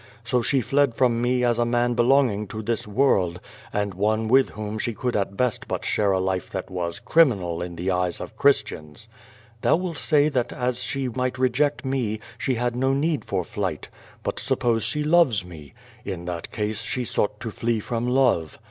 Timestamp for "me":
1.21-1.43, 11.85-12.19, 15.45-15.75